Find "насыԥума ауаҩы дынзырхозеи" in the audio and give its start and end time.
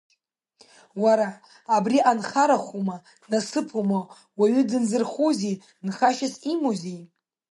3.29-5.55